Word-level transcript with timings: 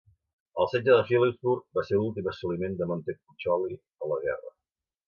El 0.63 0.69
setge 0.71 0.95
de 0.99 1.03
Philippsburg 1.09 1.79
va 1.79 1.85
ser 1.91 2.01
l'últim 2.01 2.33
assoliment 2.33 2.81
de 2.81 2.89
Montecuccoli 2.95 3.79
a 4.07 4.15
la 4.15 4.21
guerra. 4.27 4.57